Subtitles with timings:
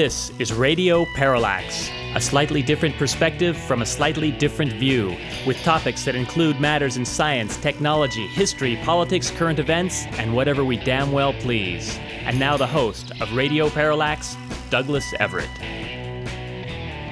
[0.00, 5.14] This is Radio Parallax, a slightly different perspective from a slightly different view,
[5.46, 10.78] with topics that include matters in science, technology, history, politics, current events, and whatever we
[10.78, 11.98] damn well please.
[12.24, 14.38] And now the host of Radio Parallax,
[14.70, 15.50] Douglas Everett.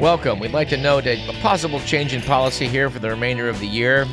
[0.01, 0.41] Welcome.
[0.41, 3.67] We'd like to note a possible change in policy here for the remainder of the
[3.67, 4.07] year.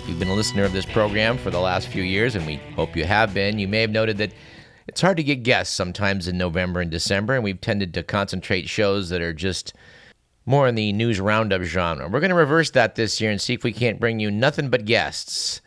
[0.00, 2.56] If you've been a listener of this program for the last few years, and we
[2.74, 4.32] hope you have been, you may have noted that
[4.86, 8.68] it's hard to get guests sometimes in November and December, and we've tended to concentrate
[8.68, 9.74] shows that are just
[10.46, 12.08] more in the news roundup genre.
[12.08, 14.68] We're going to reverse that this year and see if we can't bring you nothing
[14.68, 15.62] but guests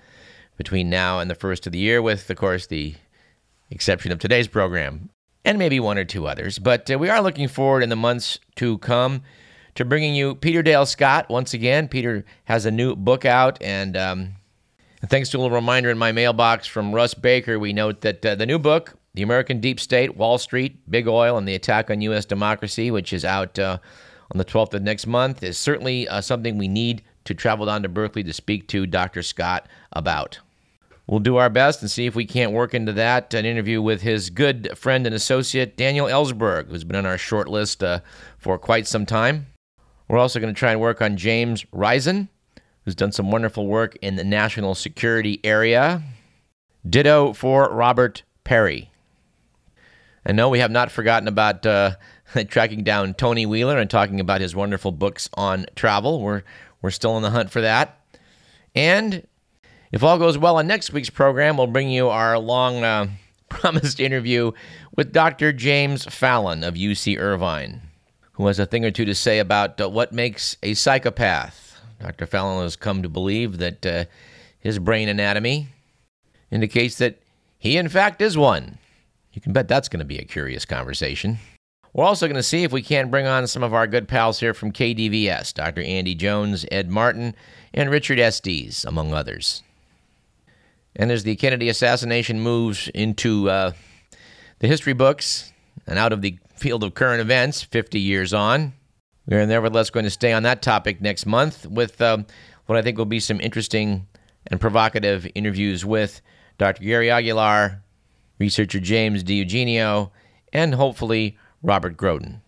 [0.55, 2.95] between now and the first of the year, with, of course, the
[3.69, 5.09] exception of today's program
[5.43, 6.59] and maybe one or two others.
[6.59, 9.23] But uh, we are looking forward in the months to come
[9.75, 11.87] to bringing you Peter Dale Scott once again.
[11.87, 14.33] Peter has a new book out, and um,
[15.05, 18.35] thanks to a little reminder in my mailbox from Russ Baker, we note that uh,
[18.35, 22.01] the new book, the American Deep State, Wall Street, Big Oil, and the Attack on
[22.01, 22.23] U.S.
[22.23, 23.79] Democracy, which is out uh,
[24.31, 27.81] on the 12th of next month, is certainly uh, something we need to travel down
[27.81, 29.23] to Berkeley to speak to Dr.
[29.23, 30.37] Scott about.
[31.07, 34.03] We'll do our best and see if we can't work into that an interview with
[34.03, 38.01] his good friend and associate, Daniel Ellsberg, who's been on our short list uh,
[38.37, 39.47] for quite some time.
[40.07, 42.29] We're also going to try and work on James Risen,
[42.85, 46.03] who's done some wonderful work in the national security area.
[46.87, 48.91] Ditto for Robert Parry.
[50.27, 51.91] I no, we have not forgotten about uh,
[52.49, 56.21] tracking down Tony Wheeler and talking about his wonderful books on travel.
[56.21, 56.43] We're
[56.81, 57.99] we're still on the hunt for that.
[58.75, 59.25] And
[59.91, 63.07] if all goes well on next week's program, we'll bring you our long uh,
[63.49, 64.51] promised interview
[64.95, 65.53] with Dr.
[65.53, 67.81] James Fallon of UC Irvine,
[68.33, 71.79] who has a thing or two to say about uh, what makes a psychopath.
[72.01, 72.25] Dr.
[72.25, 74.05] Fallon has come to believe that uh,
[74.59, 75.69] his brain anatomy
[76.51, 77.19] indicates that
[77.57, 78.77] he, in fact, is one.
[79.37, 81.37] You can bet that's going to be a curious conversation.
[81.93, 84.39] We're also going to see if we can't bring on some of our good pals
[84.39, 85.83] here from KDVS Dr.
[85.83, 87.35] Andy Jones, Ed Martin,
[87.71, 89.61] and Richard Estes, among others.
[90.95, 93.73] And as the Kennedy assassination moves into uh,
[94.57, 95.53] the history books
[95.85, 98.73] and out of the field of current events 50 years on,
[99.27, 102.17] we are nevertheless going to stay on that topic next month with uh,
[102.65, 104.07] what I think will be some interesting
[104.47, 106.21] and provocative interviews with
[106.57, 106.83] Dr.
[106.83, 107.83] Gary Aguilar,
[108.39, 110.11] researcher James DiEugenio,
[110.53, 112.41] and hopefully Robert Groden,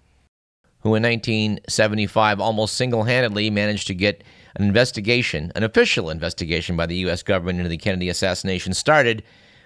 [0.81, 4.23] who in 1975 almost single handedly managed to get
[4.55, 7.23] an investigation, an official investigation by the U.S.
[7.23, 9.23] government into the Kennedy assassination started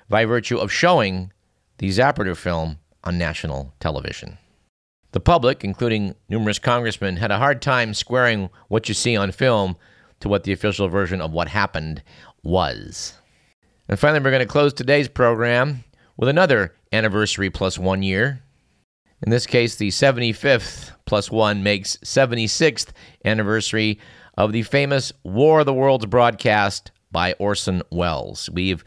[0.10, 1.32] by virtue of showing
[1.78, 4.38] the Zapruder film on national television.
[5.12, 9.78] The public, including numerous congressmen, had a hard time squaring what you see on film
[10.22, 12.02] to what the official version of what happened
[12.44, 13.14] was.
[13.88, 15.84] And finally, we're going to close today's program
[16.18, 18.42] with another anniversary plus one year.
[19.26, 22.90] In this case, the 75th plus one makes 76th
[23.24, 24.00] anniversary
[24.38, 28.50] of the famous War of the Worlds broadcast by Orson Welles.
[28.52, 28.84] We've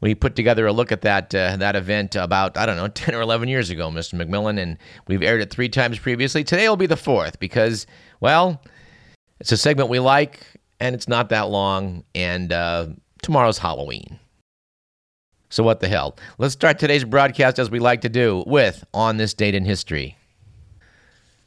[0.00, 3.14] we put together a look at that uh, that event about I don't know 10
[3.14, 4.20] or 11 years ago, Mr.
[4.20, 4.76] McMillan, and
[5.08, 6.44] we've aired it three times previously.
[6.44, 7.86] Today will be the fourth because
[8.20, 8.62] well,
[9.40, 10.40] it's a segment we like
[10.80, 12.88] and it's not that long, and uh,
[13.22, 14.18] tomorrow's Halloween.
[15.54, 16.16] So, what the hell?
[16.36, 20.18] Let's start today's broadcast as we like to do with On This Date in History.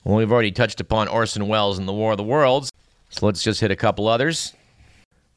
[0.06, 2.72] Well, we've already touched upon Orson Welles and the War of the Worlds,
[3.10, 4.54] so let's just hit a couple others.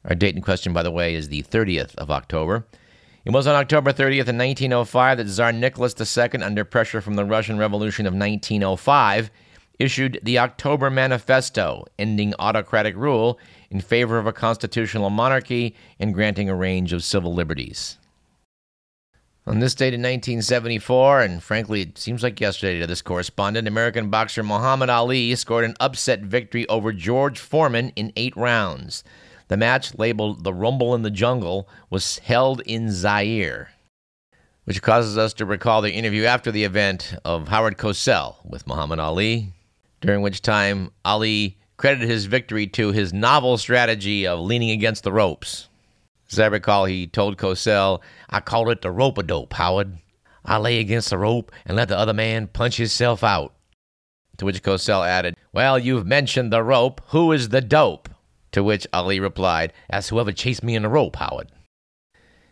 [0.05, 2.65] Our date in question, by the way, is the 30th of October.
[3.25, 7.25] It was on October 30th in 1905 that Tsar Nicholas II, under pressure from the
[7.25, 9.31] Russian Revolution of 1905,
[9.79, 13.37] issued the October Manifesto, ending autocratic rule
[13.69, 17.97] in favor of a constitutional monarchy and granting a range of civil liberties.
[19.47, 24.11] On this date in 1974, and frankly, it seems like yesterday to this correspondent, American
[24.11, 29.03] boxer Muhammad Ali scored an upset victory over George Foreman in eight rounds.
[29.47, 33.71] The match, labeled the Rumble in the Jungle, was held in Zaire,
[34.65, 38.99] which causes us to recall the interview after the event of Howard Cosell with Muhammad
[38.99, 39.53] Ali,
[40.01, 45.11] during which time Ali credited his victory to his novel strategy of leaning against the
[45.11, 45.67] ropes.
[46.31, 49.97] As I recall, he told Cosell, I call it the rope a dope, Howard.
[50.45, 53.53] I lay against the rope and let the other man punch himself out.
[54.37, 57.01] To which Cosell added, Well, you've mentioned the rope.
[57.07, 58.09] Who is the dope?
[58.53, 61.51] To which Ali replied, That's whoever chased me in the rope, Howard.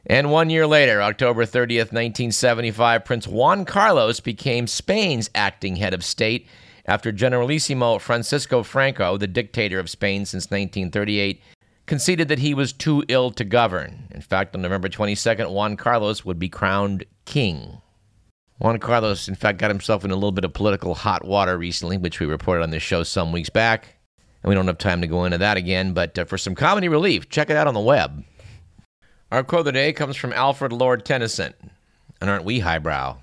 [0.06, 6.04] And one year later, October 30th, 1975, Prince Juan Carlos became Spain's acting head of
[6.04, 6.48] state
[6.86, 11.42] after Generalissimo Francisco Franco, the dictator of Spain since 1938,
[11.90, 14.08] conceded that he was too ill to govern.
[14.12, 17.82] In fact, on November 22nd, Juan Carlos would be crowned king.
[18.60, 21.98] Juan Carlos, in fact, got himself in a little bit of political hot water recently,
[21.98, 23.98] which we reported on this show some weeks back.
[24.44, 26.88] And we don't have time to go into that again, but uh, for some comedy
[26.88, 28.24] relief, check it out on the web.
[29.32, 31.56] Our quote of the day comes from Alfred Lord Tennyson.
[32.22, 33.18] And aren't we highbrow?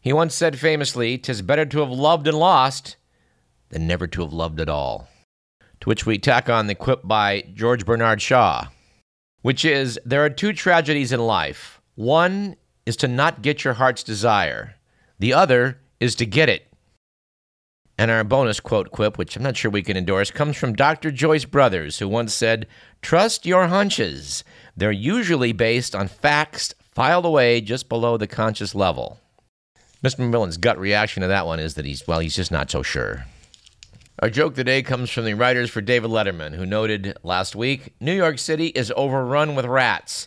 [0.00, 2.96] He once said famously, "'Tis better to have loved and lost
[3.68, 5.08] than never to have loved at all."
[5.88, 8.66] Which we tack on the quip by George Bernard Shaw,
[9.40, 11.80] which is, "There are two tragedies in life.
[11.94, 14.74] One is to not get your heart's desire.
[15.18, 16.70] The other is to get it."
[17.96, 21.10] And our bonus quote quip, which I'm not sure we can endorse, comes from Dr.
[21.10, 22.66] Joyce Brothers, who once said,
[23.00, 24.44] Trust your hunches.
[24.76, 29.20] They're usually based on facts filed away just below the conscious level.
[30.04, 30.18] Mr.
[30.18, 33.24] McMillan's gut reaction to that one is that he's, well, he's just not so sure.
[34.20, 38.12] Our joke today comes from the writers for David Letterman, who noted last week New
[38.12, 40.26] York City is overrun with rats.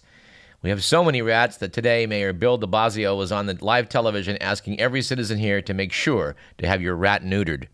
[0.62, 3.90] We have so many rats that today Mayor Bill de Blasio was on the live
[3.90, 7.68] television asking every citizen here to make sure to have your rat neutered.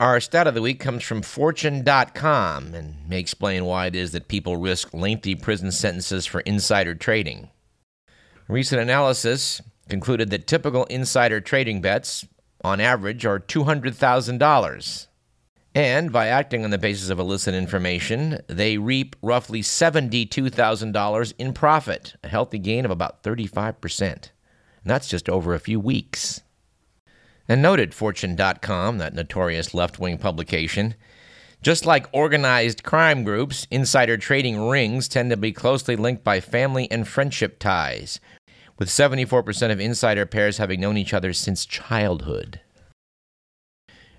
[0.00, 4.28] Our stat of the week comes from Fortune.com and may explain why it is that
[4.28, 7.50] people risk lengthy prison sentences for insider trading.
[8.48, 9.60] Recent analysis
[9.90, 12.26] concluded that typical insider trading bets,
[12.64, 15.06] on average, are $200,000.
[15.74, 22.14] And by acting on the basis of illicit information, they reap roughly $72,000 in profit,
[22.22, 24.02] a healthy gain of about 35%.
[24.02, 24.30] And
[24.84, 26.42] that's just over a few weeks
[27.48, 30.94] and noted Fortune.com, that notorious left wing publication.
[31.60, 36.90] Just like organized crime groups, insider trading rings tend to be closely linked by family
[36.90, 38.20] and friendship ties,
[38.82, 42.58] with 74% of insider pairs having known each other since childhood.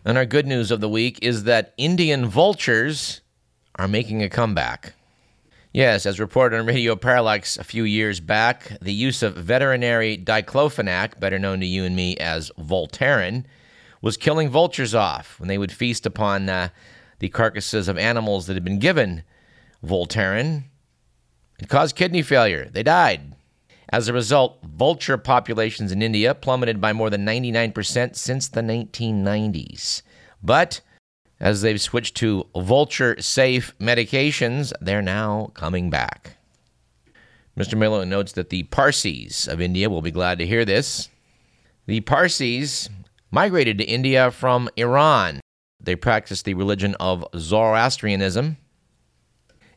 [0.05, 3.19] And our good news of the week is that Indian vultures
[3.75, 4.93] are making a comeback.
[5.73, 11.19] Yes, as reported on Radio Parallax a few years back, the use of veterinary diclofenac,
[11.19, 13.43] better known to you and me as Voltaren,
[14.01, 16.69] was killing vultures off when they would feast upon uh,
[17.19, 19.23] the carcasses of animals that had been given
[19.85, 20.63] Voltaren.
[21.59, 22.69] It caused kidney failure.
[22.71, 23.33] They died.
[23.93, 30.01] As a result, vulture populations in India plummeted by more than 99% since the 1990s.
[30.41, 30.81] But
[31.39, 36.37] as they've switched to vulture safe medications, they're now coming back.
[37.55, 37.77] Mr.
[37.77, 41.09] Miller notes that the Parsis of India will be glad to hear this.
[41.85, 42.89] The Parsis
[43.29, 45.39] migrated to India from Iran.
[45.79, 48.57] They practice the religion of Zoroastrianism,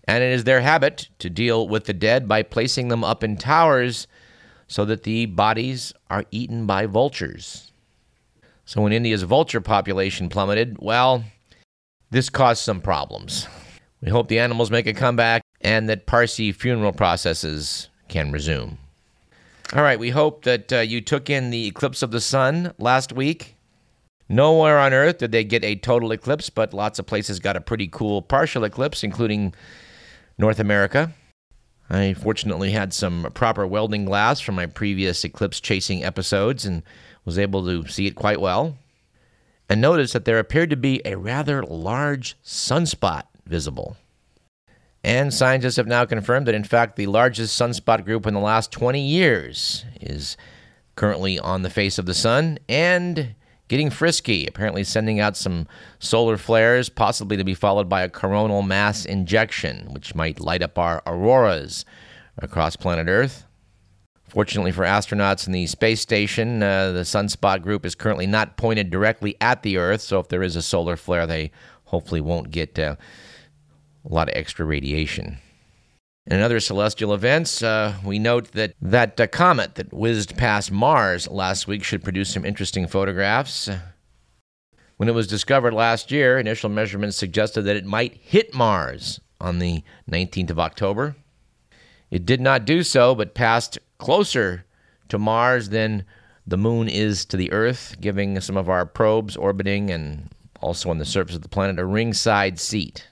[0.06, 3.36] and it is their habit to deal with the dead by placing them up in
[3.36, 4.06] towers
[4.68, 7.72] so that the bodies are eaten by vultures.
[8.64, 11.24] So when India's vulture population plummeted, well,
[12.10, 13.46] this caused some problems.
[14.00, 18.78] We hope the animals make a comeback and that Parsi funeral processes can resume.
[19.72, 23.12] All right, we hope that uh, you took in the eclipse of the sun last
[23.12, 23.56] week.
[24.28, 27.60] Nowhere on Earth did they get a total eclipse, but lots of places got a
[27.60, 29.54] pretty cool partial eclipse, including
[30.38, 31.12] North America.
[31.88, 36.82] I fortunately had some proper welding glass from my previous eclipse chasing episodes and
[37.24, 38.76] was able to see it quite well
[39.68, 43.96] and noticed that there appeared to be a rather large sunspot visible.
[45.02, 48.72] And scientists have now confirmed that, in fact, the largest sunspot group in the last
[48.72, 50.36] 20 years is
[50.96, 53.34] currently on the face of the sun and
[53.68, 55.66] getting frisky, apparently sending out some
[55.98, 60.78] solar flares, possibly to be followed by a coronal mass ejection, which might light up
[60.78, 61.84] our auroras
[62.38, 63.44] across planet Earth.
[64.28, 68.90] Fortunately for astronauts in the space station, uh, the sunspot group is currently not pointed
[68.90, 71.50] directly at the Earth, so if there is a solar flare, they
[71.84, 72.96] hopefully won't get uh,
[74.04, 75.38] a lot of extra radiation.
[76.28, 81.28] In other celestial events, uh, we note that that uh, comet that whizzed past Mars
[81.28, 83.70] last week should produce some interesting photographs.
[84.96, 89.60] When it was discovered last year, initial measurements suggested that it might hit Mars on
[89.60, 91.14] the 19th of October.
[92.10, 94.64] It did not do so, but passed closer
[95.08, 96.04] to Mars than
[96.44, 100.30] the moon is to the Earth, giving some of our probes orbiting and
[100.60, 103.06] also on the surface of the planet a ringside seat.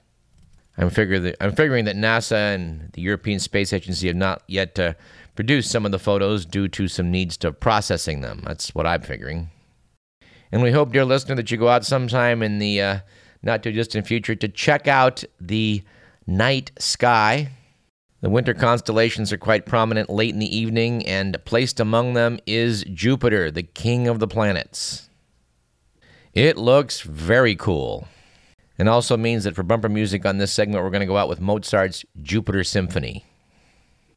[0.77, 4.77] I'm, figure that, I'm figuring that NASA and the European Space Agency have not yet
[4.77, 4.93] uh,
[5.35, 8.41] produced some of the photos due to some needs to processing them.
[8.45, 9.49] That's what I'm figuring.
[10.51, 12.99] And we hope, dear listener, that you go out sometime in the uh,
[13.41, 15.83] not too distant future to check out the
[16.27, 17.49] night sky
[18.25, 22.83] the winter constellations are quite prominent late in the evening, and placed among them is
[22.85, 25.11] Jupiter, the king of the planets.
[26.33, 28.07] It looks very cool.
[28.77, 31.29] And also means that for bumper music on this segment, we're going to go out
[31.29, 33.25] with Mozart's Jupiter Symphony.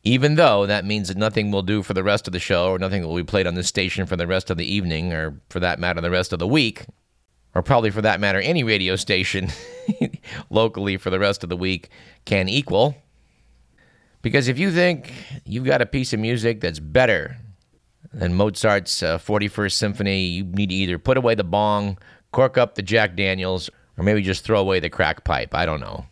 [0.04, 2.78] even though that means that nothing will do for the rest of the show or
[2.78, 5.60] nothing will be played on this station for the rest of the evening or for
[5.60, 6.86] that matter the rest of the week
[7.54, 9.48] or probably for that matter any radio station
[10.50, 11.90] locally for the rest of the week
[12.24, 12.94] can equal
[14.22, 15.12] because if you think
[15.44, 17.36] you've got a piece of music that's better
[18.12, 21.98] than Mozart's uh, 41st Symphony, you need to either put away the bong,
[22.32, 25.54] cork up the Jack Daniels, or maybe just throw away the crack pipe.
[25.54, 26.06] I don't know.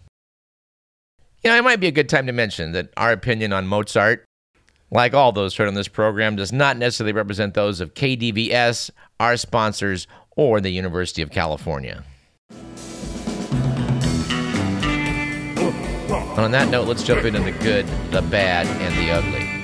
[1.42, 4.24] You know, it might be a good time to mention that our opinion on Mozart,
[4.90, 8.90] like all those heard on this program, does not necessarily represent those of KDVS,
[9.20, 12.02] our sponsors, or the University of California.
[16.36, 19.56] And on that note, let's jump into the good, the bad, and the ugly.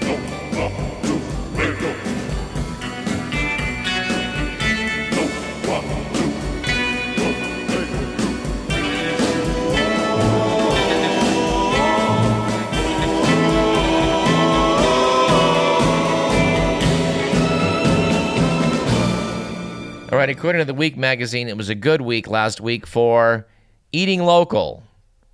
[20.13, 23.47] All right, according to the Week magazine, it was a good week last week for
[23.93, 24.83] eating local,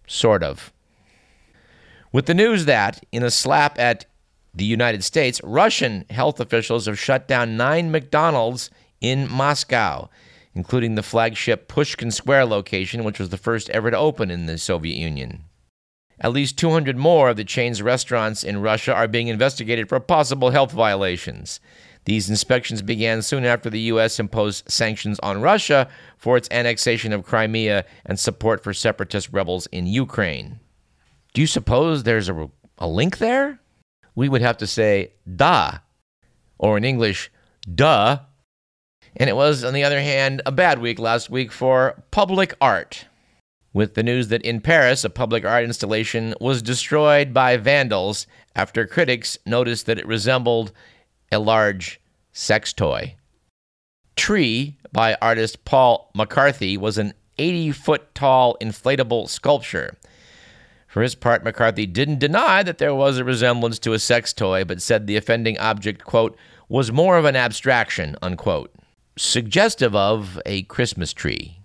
[0.07, 0.73] sort of.
[2.13, 4.07] With the news that, in a slap at
[4.55, 8.71] the United States, Russian health officials have shut down nine McDonald's
[9.01, 10.11] in Moscow,
[10.55, 14.59] including the flagship Pushkin Square location, which was the first ever to open in the
[14.59, 15.43] Soviet Union.
[16.21, 20.51] At least 200 more of the chain's restaurants in Russia are being investigated for possible
[20.51, 21.59] health violations.
[22.09, 24.19] These inspections began soon after the U.S.
[24.19, 29.87] imposed sanctions on Russia for its annexation of Crimea and support for separatist rebels in
[29.87, 30.59] Ukraine.
[31.35, 33.61] Do you suppose there's a, a link there?
[34.15, 35.81] We would have to say, da,
[36.57, 37.31] or in English,
[37.75, 38.21] duh.
[39.15, 43.05] And it was, on the other hand, a bad week last week for public art,
[43.75, 48.87] with the news that in Paris, a public art installation was destroyed by vandals after
[48.87, 50.73] critics noticed that it resembled
[51.31, 52.01] a large
[52.33, 53.17] sex toy.
[54.17, 59.97] Tree by artist Paul McCarthy was an 80 foot tall inflatable sculpture.
[60.89, 64.65] For his part, McCarthy didn't deny that there was a resemblance to a sex toy,
[64.65, 66.37] but said the offending object, quote,
[66.69, 68.75] was more of an abstraction, unquote,
[69.17, 71.61] suggestive of a Christmas tree.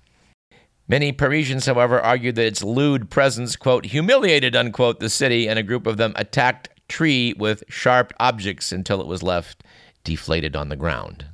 [0.87, 5.63] Many Parisians, however, argued that its lewd presence, quote, humiliated, unquote, the city, and a
[5.63, 9.63] group of them attacked Tree with sharp objects until it was left
[10.03, 11.25] deflated on the ground.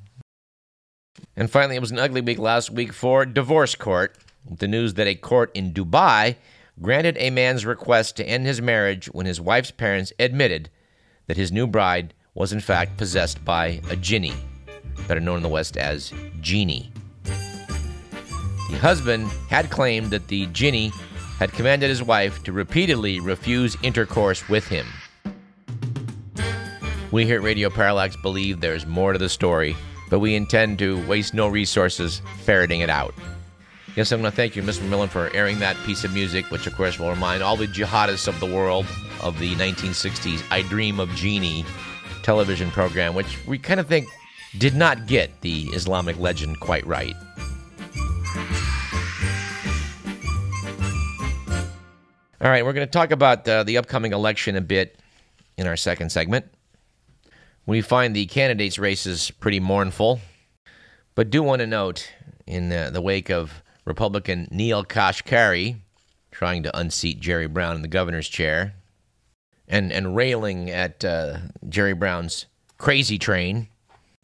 [1.36, 4.18] And finally, it was an ugly week last week for divorce court,
[4.50, 6.36] the news that a court in Dubai
[6.82, 10.70] granted a man's request to end his marriage when his wife's parents admitted
[11.28, 14.34] that his new bride was in fact possessed by a jinni,
[15.08, 16.92] better known in the West as genie.
[17.24, 20.92] The husband had claimed that the jinni
[21.38, 24.86] had commanded his wife to repeatedly refuse intercourse with him.
[27.12, 29.76] We here at Radio Parallax believe there's more to the story,
[30.12, 33.16] but we intend to waste no resources ferreting it out.
[33.96, 34.88] Yes, I'm going to thank you, Mr.
[34.88, 38.28] Millen, for airing that piece of music, which, of course, will remind all the jihadists
[38.28, 38.86] of the world
[39.22, 41.66] of the 1960s I Dream of Jeannie
[42.22, 44.08] television program, which we kind of think
[44.60, 47.16] did not get the Islamic legend quite right.
[52.40, 55.00] All right, we're going to talk about uh, the upcoming election a bit
[55.58, 56.46] in our second segment.
[57.70, 60.22] We find the candidates' races pretty mournful,
[61.14, 62.12] but do want to note
[62.48, 65.76] in the, the wake of Republican Neel Kashkari
[66.32, 68.74] trying to unseat Jerry Brown in the governor's chair
[69.68, 71.38] and, and railing at uh,
[71.70, 72.48] Jerry Brown's
[72.80, 73.68] crazy train,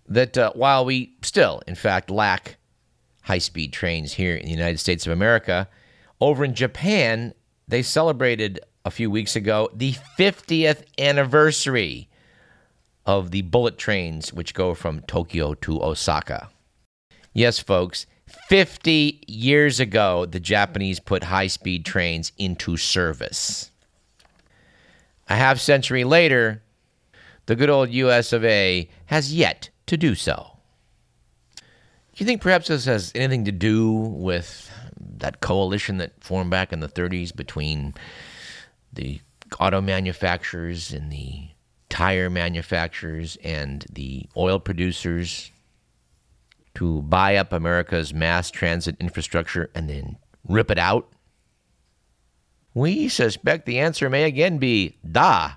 [0.08, 2.58] that uh, while we still, in fact, lack
[3.22, 5.70] high speed trains here in the United States of America,
[6.20, 7.32] over in Japan,
[7.68, 12.10] they celebrated a few weeks ago the 50th anniversary
[13.05, 16.50] of the bullet trains which go from Tokyo to Osaka.
[17.33, 18.05] Yes, folks,
[18.47, 23.71] 50 years ago, the Japanese put high speed trains into service.
[25.27, 26.62] A half century later,
[27.45, 30.51] the good old US of A has yet to do so.
[31.57, 34.71] Do you think perhaps this has anything to do with
[35.17, 37.93] that coalition that formed back in the 30s between
[38.93, 39.19] the
[39.59, 41.50] auto manufacturers and the
[41.89, 45.51] tire manufacturers and the oil producers
[46.75, 51.12] to buy up America's mass transit infrastructure and then rip it out?
[52.74, 55.54] We suspect the answer may again be da.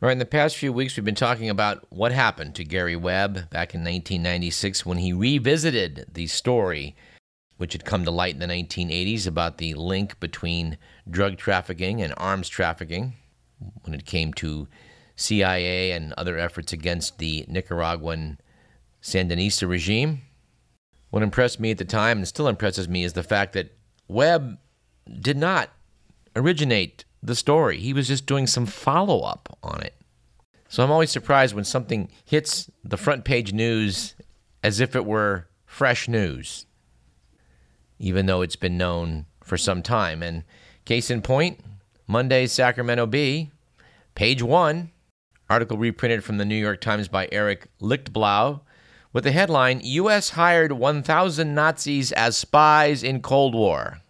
[0.00, 3.50] Right, in the past few weeks, we've been talking about what happened to Gary Webb
[3.50, 6.96] back in 1996 when he revisited the story
[7.60, 10.78] which had come to light in the 1980s about the link between
[11.10, 13.12] drug trafficking and arms trafficking
[13.82, 14.66] when it came to
[15.20, 18.38] CIA and other efforts against the Nicaraguan
[19.02, 20.22] Sandinista regime.
[21.10, 23.76] What impressed me at the time and still impresses me is the fact that
[24.08, 24.58] Webb
[25.20, 25.70] did not
[26.34, 27.78] originate the story.
[27.78, 29.94] He was just doing some follow up on it.
[30.68, 34.14] So I'm always surprised when something hits the front page news
[34.62, 36.66] as if it were fresh news,
[37.98, 40.22] even though it's been known for some time.
[40.22, 40.44] And
[40.84, 41.60] case in point,
[42.06, 43.50] Monday's Sacramento Bee,
[44.14, 44.92] page one,
[45.50, 48.60] article reprinted from the New York Times by Eric Lichtblau,
[49.12, 50.30] with the headline U.S.
[50.30, 54.00] hired 1,000 Nazis as spies in Cold War.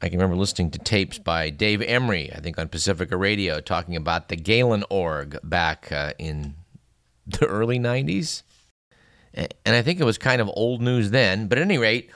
[0.00, 3.96] I can remember listening to tapes by Dave Emory, I think on Pacifica Radio, talking
[3.96, 6.54] about the Gehlen Org back uh, in
[7.26, 8.42] the early 90s.
[9.34, 11.48] And I think it was kind of old news then.
[11.48, 12.10] But at any rate,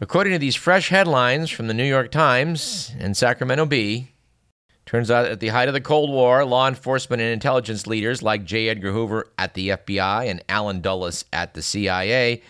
[0.00, 4.12] according to these fresh headlines from the New York Times and Sacramento Bee,
[4.86, 8.44] turns out at the height of the Cold War, law enforcement and intelligence leaders like
[8.44, 8.68] J.
[8.68, 12.40] Edgar Hoover at the FBI and Allen Dulles at the CIA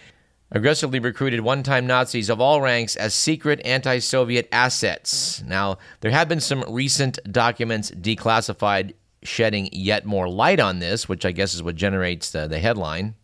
[0.51, 5.43] aggressively recruited one time Nazis of all ranks as secret anti Soviet assets.
[5.47, 11.25] Now, there have been some recent documents declassified shedding yet more light on this, which
[11.25, 13.15] I guess is what generates the, the headline.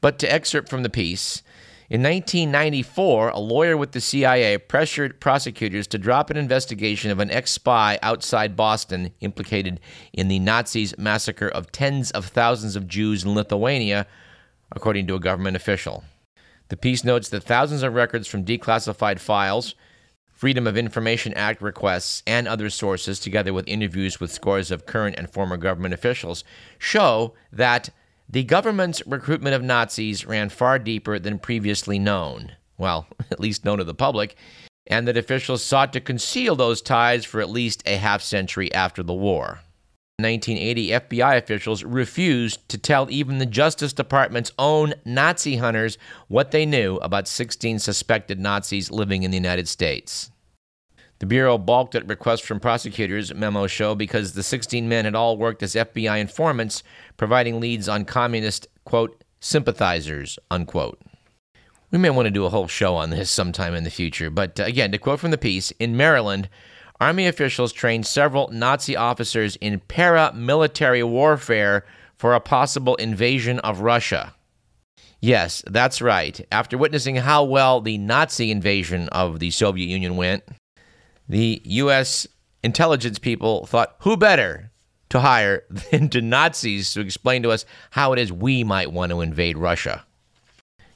[0.00, 1.42] But to excerpt from the piece,
[1.90, 7.30] in 1994, a lawyer with the CIA pressured prosecutors to drop an investigation of an
[7.30, 9.80] ex spy outside Boston implicated
[10.12, 14.06] in the Nazis' massacre of tens of thousands of Jews in Lithuania,
[14.70, 16.04] according to a government official.
[16.68, 19.74] The piece notes that thousands of records from declassified files,
[20.30, 25.16] Freedom of Information Act requests, and other sources, together with interviews with scores of current
[25.18, 26.42] and former government officials,
[26.78, 27.90] show that
[28.32, 32.52] the government's recruitment of Nazis ran far deeper than previously known.
[32.78, 34.36] Well, at least known to the public,
[34.86, 39.02] and that officials sought to conceal those ties for at least a half century after
[39.02, 39.60] the war.
[40.18, 46.50] In 1980, FBI officials refused to tell even the Justice Department's own Nazi hunters what
[46.50, 50.30] they knew about 16 suspected Nazis living in the United States.
[51.22, 55.36] The Bureau balked at requests from prosecutors, memos show, because the 16 men had all
[55.36, 56.82] worked as FBI informants,
[57.16, 61.00] providing leads on communist, quote, sympathizers, unquote.
[61.92, 64.58] We may want to do a whole show on this sometime in the future, but
[64.58, 66.48] uh, again, to quote from the piece, in Maryland,
[67.00, 71.84] Army officials trained several Nazi officers in paramilitary warfare
[72.18, 74.34] for a possible invasion of Russia.
[75.20, 76.44] Yes, that's right.
[76.50, 80.42] After witnessing how well the Nazi invasion of the Soviet Union went,
[81.28, 82.26] the U.S.
[82.62, 84.70] intelligence people thought, who better
[85.10, 89.10] to hire than to Nazis to explain to us how it is we might want
[89.10, 90.04] to invade Russia?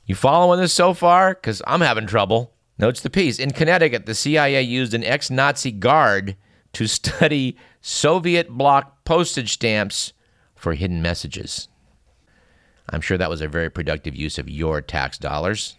[0.05, 1.35] You following this so far?
[1.35, 2.53] Because I'm having trouble.
[2.79, 3.39] Notes the piece.
[3.39, 6.37] In Connecticut, the CIA used an ex Nazi guard
[6.75, 10.13] to study Soviet bloc postage stamps
[10.55, 11.69] for hidden messages.
[12.91, 15.77] I'm sure that was a very productive use of your tax dollars.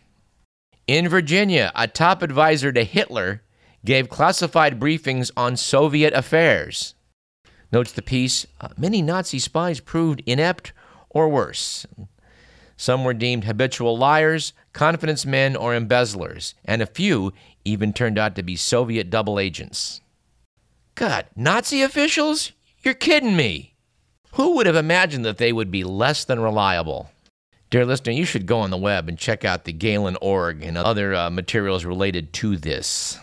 [0.88, 3.44] In Virginia, a top advisor to Hitler
[3.88, 6.94] gave classified briefings on Soviet affairs.
[7.72, 10.74] Notes the piece uh, many Nazi spies proved inept
[11.10, 11.88] or worse.
[12.76, 17.32] Some were deemed habitual liars, confidence men, or embezzlers, and a few
[17.64, 20.02] even turned out to be Soviet double agents.
[20.96, 22.52] God, Nazi officials?
[22.84, 23.74] You're kidding me!
[24.34, 27.10] Who would have imagined that they would be less than reliable?
[27.70, 30.78] Dear listener, you should go on the web and check out the Gehlen Org and
[30.78, 33.18] other uh, materials related to this.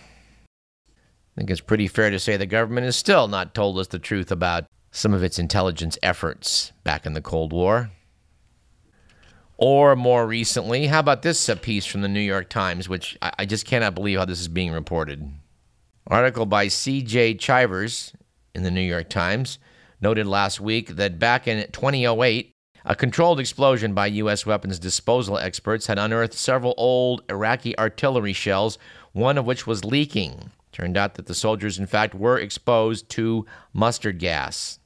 [1.36, 3.98] I think it's pretty fair to say the government has still not told us the
[3.98, 7.90] truth about some of its intelligence efforts back in the Cold War.
[9.56, 13.66] Or more recently, how about this piece from the New York Times, which I, just
[13.66, 15.28] cannot believe how this is being reported.
[16.06, 17.34] Article by C.J.
[17.34, 18.12] Chivers
[18.54, 19.58] in the New York Times
[20.00, 22.52] noted last week that back in 2008,
[22.84, 24.44] a controlled explosion by U.S.
[24.44, 28.78] weapons disposal experts had unearthed several old Iraqi artillery shells,
[29.12, 30.50] one of which was leaking.
[30.74, 34.80] Turned out that the soldiers, in fact, were exposed to mustard gas.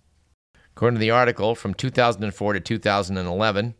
[0.76, 3.74] According to the article, from 2004 to 2011,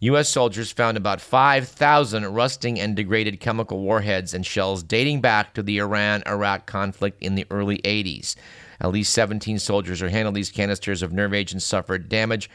[0.00, 0.28] U.S.
[0.28, 5.78] soldiers found about 5,000 rusting and degraded chemical warheads and shells dating back to the
[5.78, 8.36] Iran Iraq conflict in the early 80s.
[8.78, 12.50] At least 17 soldiers who handled these canisters of nerve agents suffered damage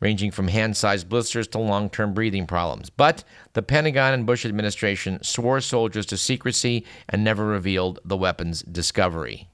[0.00, 2.90] ranging from hand sized blisters to long term breathing problems.
[2.90, 8.62] But the Pentagon and Bush administration swore soldiers to secrecy and never revealed the weapon's
[8.62, 9.48] discovery.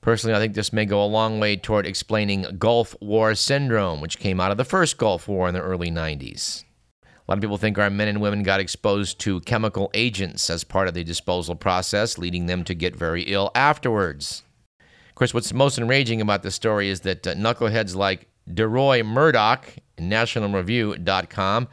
[0.00, 4.18] Personally, I think this may go a long way toward explaining Gulf War syndrome, which
[4.18, 6.64] came out of the first Gulf War in the early 90s.
[7.04, 10.64] A lot of people think our men and women got exposed to chemical agents as
[10.64, 14.42] part of the disposal process, leading them to get very ill afterwards.
[14.80, 19.76] Of course, what's most enraging about this story is that uh, knuckleheads like DeRoy Murdock
[19.96, 21.68] and NationalReview.com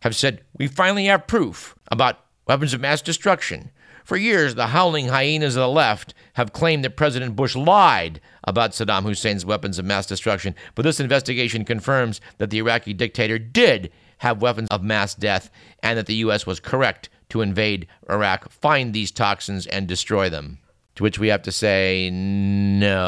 [0.00, 3.70] have said, We finally have proof about weapons of mass destruction.
[4.04, 8.70] For years, the howling hyenas of the left have claimed that President Bush lied about
[8.70, 13.92] Saddam Hussein's weapons of mass destruction, but this investigation confirms that the Iraqi dictator did
[14.18, 15.50] have weapons of mass death
[15.82, 16.46] and that the U.S.
[16.46, 20.58] was correct to invade Iraq, find these toxins, and destroy them.
[20.94, 22.98] To which we have to say, no.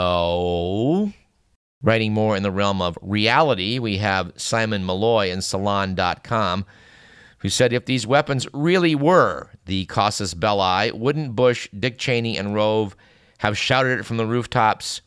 [1.83, 6.67] Writing more in the realm of reality, we have Simon Maloy in Salon.com
[7.41, 12.55] who said if these weapons really were the casus belli, wouldn't Bush, Dick Cheney, and
[12.55, 12.95] Rove
[13.39, 15.01] have shouted it from the rooftops?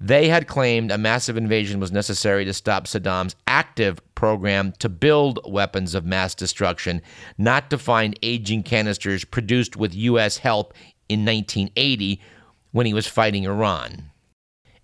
[0.00, 5.40] They had claimed a massive invasion was necessary to stop Saddam's active program to build
[5.46, 7.00] weapons of mass destruction,
[7.36, 10.36] not to find aging canisters produced with U.S.
[10.36, 10.74] help
[11.08, 12.20] in 1980
[12.70, 14.07] when he was fighting Iran.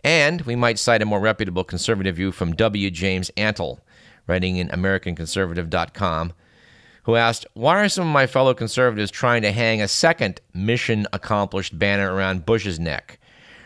[0.04, 2.90] And we might cite a more reputable conservative view from W.
[2.90, 3.80] James Antle,
[4.28, 6.34] writing in AmericanConservative.com
[7.04, 11.06] who asked, Why are some of my fellow conservatives trying to hang a second mission
[11.12, 13.18] accomplished banner around Bush's neck?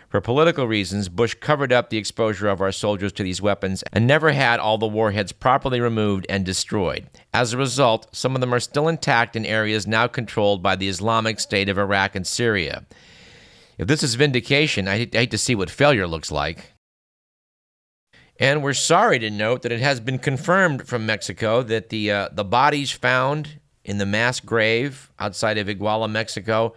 [0.09, 4.07] For political reasons, Bush covered up the exposure of our soldiers to these weapons and
[4.07, 7.09] never had all the warheads properly removed and destroyed.
[7.35, 10.89] As a result, some of them are still intact in areas now controlled by the
[10.89, 12.87] Islamic State of Iraq and Syria.
[13.79, 16.75] If this is vindication, I hate to see what failure looks like.
[18.41, 22.29] And we're sorry to note that it has been confirmed from Mexico that the, uh,
[22.33, 26.75] the bodies found in the mass grave outside of Iguala, Mexico,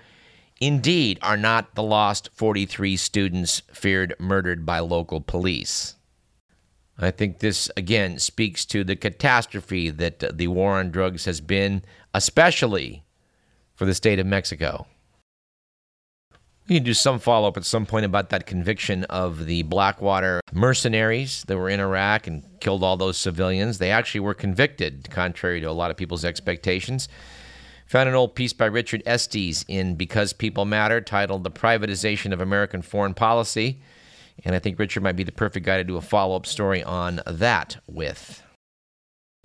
[0.60, 5.96] indeed are not the lost 43 students feared murdered by local police.
[6.98, 11.84] I think this, again, speaks to the catastrophe that the war on drugs has been,
[12.14, 13.04] especially
[13.74, 14.86] for the state of Mexico.
[16.72, 20.40] We can do some follow up at some point about that conviction of the Blackwater
[20.54, 23.78] mercenaries that were in Iraq and killed all those civilians.
[23.78, 27.10] They actually were convicted, contrary to a lot of people's expectations.
[27.88, 32.40] Found an old piece by Richard Estes in Because People Matter titled The Privatization of
[32.40, 33.82] American Foreign Policy.
[34.46, 36.82] And I think Richard might be the perfect guy to do a follow up story
[36.86, 38.44] on that with.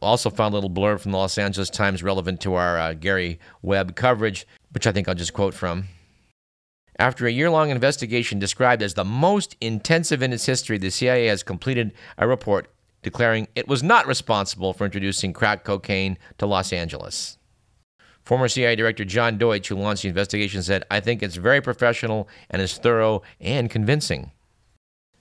[0.00, 3.40] Also, found a little blurb from the Los Angeles Times relevant to our uh, Gary
[3.62, 5.88] Webb coverage, which I think I'll just quote from.
[6.98, 11.26] After a year long investigation described as the most intensive in its history, the CIA
[11.26, 12.68] has completed a report
[13.02, 17.38] declaring it was not responsible for introducing crack cocaine to Los Angeles.
[18.24, 22.28] Former CIA Director John Deutch, who launched the investigation, said, I think it's very professional
[22.50, 24.32] and is thorough and convincing.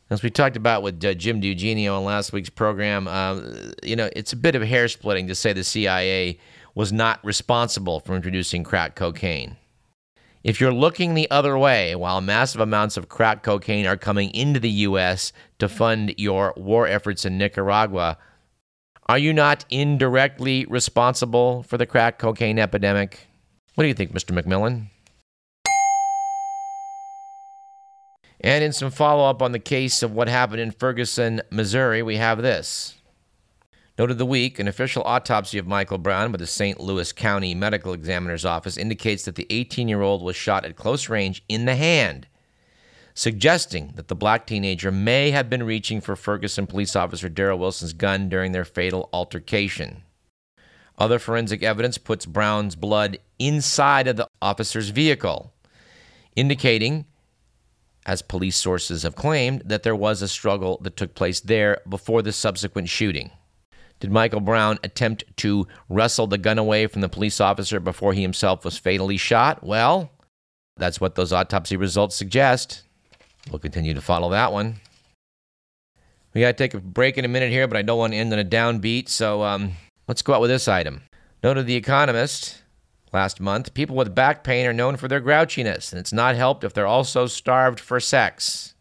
[0.09, 3.41] As we talked about with uh, Jim DiEugenio on last week's program, uh,
[3.83, 6.39] you know, it's a bit of hair splitting to say the CIA
[6.73, 9.57] was not responsible for introducing crack cocaine.
[10.45, 14.60] If you're looking the other way, while massive amounts of crack cocaine are coming into
[14.60, 15.34] the U.S.
[15.58, 18.19] to fund your war efforts in Nicaragua,
[19.08, 23.25] are you not indirectly responsible for the crack cocaine epidemic?
[23.73, 24.39] What do you think, Mr.
[24.39, 24.91] McMillan?
[28.39, 32.17] And in some follow up on the case of what happened in Ferguson, Missouri, we
[32.17, 32.93] have this.
[33.97, 36.81] Note of the week an official autopsy of Michael Brown by the St.
[36.81, 41.08] Louis County Medical Examiner's Office indicates that the 18 year old was shot at close
[41.08, 42.27] range in the hand,
[43.13, 47.93] suggesting that the black teenager may have been reaching for Ferguson police officer Darren Wilson's
[47.93, 50.03] gun during their fatal altercation.
[50.97, 55.53] Other forensic evidence puts Brown's blood inside of the officer's vehicle,
[56.36, 57.05] indicating,
[58.05, 62.21] as police sources have claimed, that there was a struggle that took place there before
[62.21, 63.31] the subsequent shooting.
[63.99, 68.21] Did Michael Brown attempt to wrestle the gun away from the police officer before he
[68.21, 69.63] himself was fatally shot?
[69.63, 70.12] Well,
[70.77, 72.84] that's what those autopsy results suggest.
[73.49, 74.75] We'll continue to follow that one.
[76.34, 78.17] We got to take a break in a minute here, but I don't want to
[78.17, 79.73] end on a downbeat, so um,
[80.08, 81.03] let's go out with this item.
[81.41, 82.62] Note Noted The Economist
[83.13, 86.65] last month people with back pain are known for their grouchiness, and it's not helped
[86.65, 88.73] if they're also starved for sex.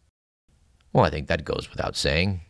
[0.91, 2.41] Well, I think that goes without saying.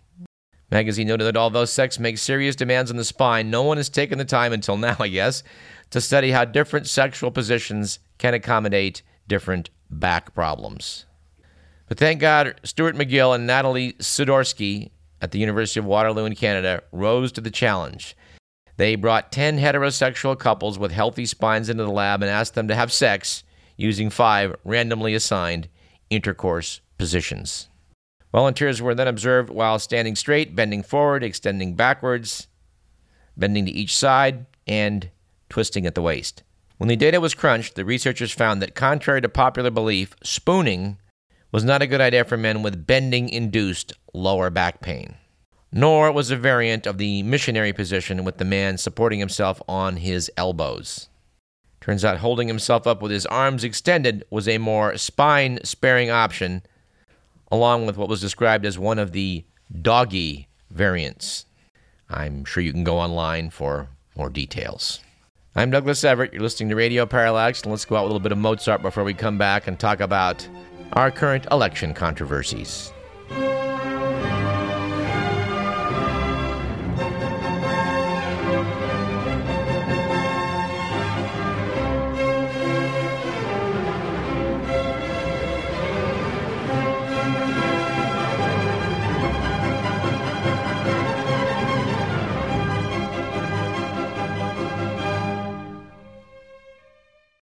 [0.71, 4.17] Magazine noted that although sex makes serious demands on the spine, no one has taken
[4.17, 5.43] the time until now, I guess,
[5.91, 11.05] to study how different sexual positions can accommodate different back problems.
[11.87, 14.89] But thank God, Stuart McGill and Natalie Sudorsky
[15.21, 18.17] at the University of Waterloo in Canada rose to the challenge.
[18.77, 22.75] They brought 10 heterosexual couples with healthy spines into the lab and asked them to
[22.75, 23.43] have sex
[23.77, 25.69] using five randomly assigned
[26.09, 27.69] intercourse positions.
[28.35, 32.47] Volunteers were then observed while standing straight, bending forward, extending backwards,
[33.37, 35.09] bending to each side, and
[35.47, 36.43] twisting at the waist.
[36.77, 40.97] When the data was crunched, the researchers found that, contrary to popular belief, spooning
[41.53, 45.15] was not a good idea for men with bending induced lower back pain.
[45.71, 50.29] Nor was a variant of the missionary position with the man supporting himself on his
[50.35, 51.07] elbows.
[51.79, 56.63] Turns out holding himself up with his arms extended was a more spine sparing option,
[57.51, 59.43] along with what was described as one of the
[59.81, 61.45] doggy variants.
[62.09, 64.99] I'm sure you can go online for more details.
[65.55, 66.33] I'm Douglas Everett.
[66.33, 68.81] You're listening to Radio Parallax, and let's go out with a little bit of Mozart
[68.81, 70.47] before we come back and talk about
[70.93, 72.91] our current election controversies.